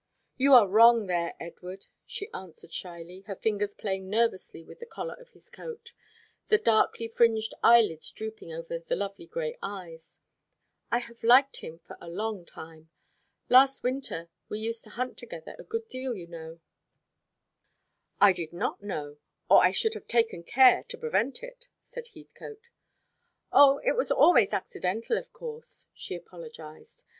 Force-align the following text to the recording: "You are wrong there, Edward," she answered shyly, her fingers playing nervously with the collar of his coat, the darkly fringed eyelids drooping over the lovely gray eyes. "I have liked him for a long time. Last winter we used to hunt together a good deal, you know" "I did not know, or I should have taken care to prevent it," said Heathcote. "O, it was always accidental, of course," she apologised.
"You 0.35 0.55
are 0.55 0.67
wrong 0.67 1.05
there, 1.05 1.35
Edward," 1.39 1.85
she 2.07 2.31
answered 2.33 2.73
shyly, 2.73 3.19
her 3.27 3.35
fingers 3.35 3.75
playing 3.75 4.09
nervously 4.09 4.63
with 4.63 4.79
the 4.79 4.87
collar 4.87 5.13
of 5.13 5.29
his 5.29 5.47
coat, 5.47 5.93
the 6.47 6.57
darkly 6.57 7.07
fringed 7.07 7.53
eyelids 7.61 8.11
drooping 8.11 8.51
over 8.51 8.79
the 8.79 8.95
lovely 8.95 9.27
gray 9.27 9.59
eyes. 9.61 10.19
"I 10.91 10.97
have 10.97 11.23
liked 11.23 11.57
him 11.57 11.77
for 11.77 11.99
a 12.01 12.07
long 12.09 12.45
time. 12.45 12.89
Last 13.47 13.83
winter 13.83 14.31
we 14.49 14.57
used 14.59 14.83
to 14.85 14.89
hunt 14.89 15.19
together 15.19 15.55
a 15.59 15.63
good 15.63 15.87
deal, 15.87 16.15
you 16.15 16.25
know" 16.25 16.61
"I 18.19 18.33
did 18.33 18.53
not 18.53 18.81
know, 18.81 19.17
or 19.51 19.63
I 19.63 19.69
should 19.69 19.93
have 19.93 20.07
taken 20.07 20.41
care 20.41 20.81
to 20.81 20.97
prevent 20.97 21.43
it," 21.43 21.67
said 21.83 22.07
Heathcote. 22.15 22.71
"O, 23.51 23.77
it 23.85 23.95
was 23.95 24.09
always 24.09 24.51
accidental, 24.51 25.15
of 25.19 25.31
course," 25.31 25.89
she 25.93 26.15
apologised. 26.15 27.05